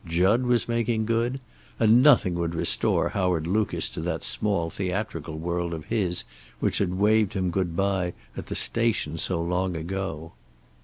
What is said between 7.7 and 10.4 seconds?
bye at the station so long ago.